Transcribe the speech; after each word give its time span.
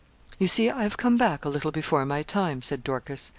'You 0.39 0.47
see, 0.47 0.67
I 0.67 0.81
have 0.81 0.97
come 0.97 1.15
back 1.15 1.45
a 1.45 1.49
little 1.49 1.71
before 1.71 2.07
my 2.07 2.23
time,' 2.23 2.63
said 2.63 2.83
Dorcas. 2.83 3.29